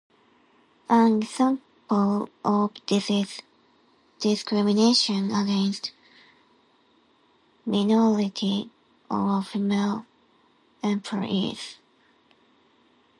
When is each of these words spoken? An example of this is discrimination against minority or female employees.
An 0.89 1.17
example 1.21 2.27
of 2.43 2.71
this 2.87 3.07
is 3.11 3.39
discrimination 4.19 5.29
against 5.29 5.91
minority 7.67 8.71
or 9.11 9.43
female 9.43 10.07
employees. 10.81 11.75